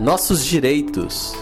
Nossos 0.00 0.44
direitos. 0.44 1.34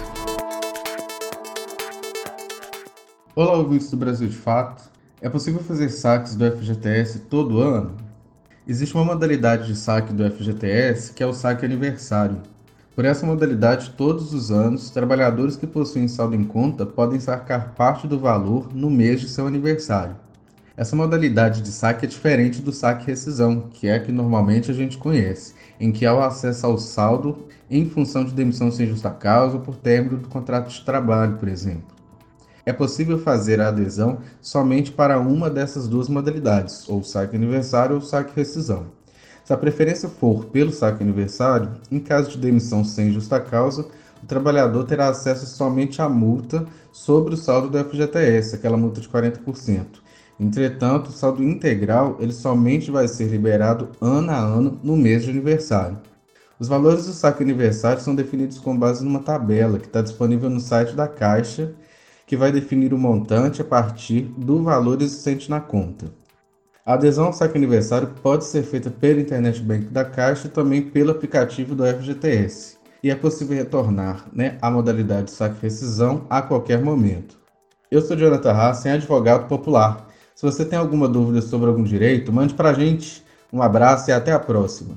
Olá, 3.34 3.54
ouvintes 3.54 3.90
do 3.90 3.96
Brasil 3.96 4.28
de 4.28 4.36
Fato. 4.36 4.90
É 5.20 5.28
possível 5.30 5.62
fazer 5.62 5.88
saques 5.88 6.34
do 6.34 6.44
FGTS 6.44 7.20
todo 7.20 7.60
ano? 7.60 7.96
Existe 8.68 8.94
uma 8.94 9.04
modalidade 9.04 9.66
de 9.66 9.74
saque 9.74 10.12
do 10.12 10.30
FGTS 10.30 11.14
que 11.14 11.22
é 11.22 11.26
o 11.26 11.32
saque 11.32 11.64
aniversário. 11.64 12.42
Por 12.94 13.06
essa 13.06 13.24
modalidade, 13.24 13.94
todos 13.96 14.34
os 14.34 14.50
anos, 14.50 14.90
trabalhadores 14.90 15.56
que 15.56 15.66
possuem 15.66 16.06
saldo 16.06 16.36
em 16.36 16.44
conta 16.44 16.84
podem 16.84 17.18
sacar 17.18 17.74
parte 17.74 18.06
do 18.06 18.18
valor 18.18 18.68
no 18.74 18.90
mês 18.90 19.20
de 19.20 19.28
seu 19.28 19.46
aniversário. 19.46 20.14
Essa 20.82 20.96
modalidade 20.96 21.62
de 21.62 21.68
saque 21.68 22.06
é 22.06 22.08
diferente 22.08 22.60
do 22.60 22.72
saque 22.72 23.06
rescisão, 23.06 23.68
que 23.72 23.86
é 23.86 23.94
a 23.94 24.00
que 24.00 24.10
normalmente 24.10 24.68
a 24.68 24.74
gente 24.74 24.98
conhece, 24.98 25.54
em 25.78 25.92
que 25.92 26.04
há 26.04 26.12
o 26.12 26.20
acesso 26.20 26.66
ao 26.66 26.76
saldo 26.76 27.46
em 27.70 27.88
função 27.88 28.24
de 28.24 28.34
demissão 28.34 28.68
sem 28.68 28.88
justa 28.88 29.08
causa 29.08 29.58
ou 29.58 29.62
por 29.62 29.76
término 29.76 30.16
do 30.16 30.28
contrato 30.28 30.68
de 30.70 30.84
trabalho, 30.84 31.36
por 31.36 31.46
exemplo. 31.46 31.86
É 32.66 32.72
possível 32.72 33.16
fazer 33.16 33.60
a 33.60 33.68
adesão 33.68 34.18
somente 34.40 34.90
para 34.90 35.20
uma 35.20 35.48
dessas 35.48 35.86
duas 35.86 36.08
modalidades, 36.08 36.88
ou 36.88 37.00
saque 37.04 37.36
aniversário 37.36 37.94
ou 37.94 38.00
saque 38.02 38.34
rescisão. 38.34 38.86
Se 39.44 39.52
a 39.52 39.56
preferência 39.56 40.08
for 40.08 40.46
pelo 40.46 40.72
saque 40.72 41.04
aniversário, 41.04 41.70
em 41.92 42.00
caso 42.00 42.30
de 42.30 42.38
demissão 42.38 42.84
sem 42.84 43.12
justa 43.12 43.38
causa, 43.38 43.86
o 44.20 44.26
trabalhador 44.26 44.82
terá 44.82 45.10
acesso 45.10 45.46
somente 45.46 46.02
à 46.02 46.08
multa 46.08 46.66
sobre 46.90 47.34
o 47.34 47.36
saldo 47.36 47.70
do 47.70 47.78
FGTS, 47.78 48.56
aquela 48.56 48.76
multa 48.76 49.00
de 49.00 49.08
40%. 49.08 50.02
Entretanto, 50.42 51.10
o 51.10 51.12
saldo 51.12 51.40
integral 51.40 52.16
ele 52.18 52.32
somente 52.32 52.90
vai 52.90 53.06
ser 53.06 53.26
liberado 53.26 53.90
ano 54.00 54.32
a 54.32 54.38
ano 54.38 54.80
no 54.82 54.96
mês 54.96 55.22
de 55.22 55.30
aniversário. 55.30 56.00
Os 56.58 56.66
valores 56.66 57.06
do 57.06 57.12
saque 57.12 57.44
aniversário 57.44 58.02
são 58.02 58.12
definidos 58.12 58.58
com 58.58 58.76
base 58.76 59.04
numa 59.04 59.20
tabela 59.20 59.78
que 59.78 59.86
está 59.86 60.02
disponível 60.02 60.50
no 60.50 60.58
site 60.58 60.96
da 60.96 61.06
Caixa 61.06 61.72
que 62.26 62.36
vai 62.36 62.50
definir 62.50 62.92
o 62.92 62.98
montante 62.98 63.62
a 63.62 63.64
partir 63.64 64.22
do 64.36 64.64
valor 64.64 65.00
existente 65.00 65.48
na 65.48 65.60
conta. 65.60 66.06
A 66.84 66.94
adesão 66.94 67.26
ao 67.26 67.32
saque 67.32 67.56
aniversário 67.56 68.08
pode 68.20 68.44
ser 68.44 68.64
feita 68.64 68.90
pelo 68.90 69.20
Internet 69.20 69.60
Bank 69.62 69.86
da 69.86 70.04
Caixa 70.04 70.48
e 70.48 70.50
também 70.50 70.82
pelo 70.82 71.12
aplicativo 71.12 71.76
do 71.76 71.86
FGTS. 71.86 72.78
E 73.00 73.12
é 73.12 73.14
possível 73.14 73.56
retornar 73.56 74.26
né, 74.32 74.58
à 74.60 74.68
modalidade 74.68 75.26
de 75.26 75.30
saque 75.30 75.62
rescisão 75.62 76.26
a 76.28 76.42
qualquer 76.42 76.82
momento. 76.82 77.38
Eu 77.88 78.02
sou 78.02 78.16
Jonathan 78.16 78.52
Hassen, 78.52 78.90
advogado 78.90 79.46
popular. 79.46 80.10
Se 80.34 80.44
você 80.44 80.64
tem 80.64 80.78
alguma 80.78 81.08
dúvida 81.08 81.42
sobre 81.42 81.68
algum 81.68 81.82
direito, 81.82 82.32
mande 82.32 82.54
para 82.54 82.70
a 82.70 82.74
gente. 82.74 83.22
Um 83.52 83.62
abraço 83.62 84.10
e 84.10 84.12
até 84.12 84.32
a 84.32 84.38
próxima. 84.38 84.94